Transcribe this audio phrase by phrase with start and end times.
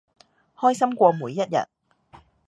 [0.57, 1.67] 開心過每一日